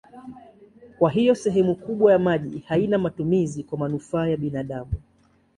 [0.99, 4.93] Kwa hiyo sehemu kubwa ya maji haina matumizi kwa manufaa ya binadamu.